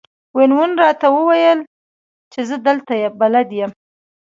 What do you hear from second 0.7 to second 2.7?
راته وویل چې زه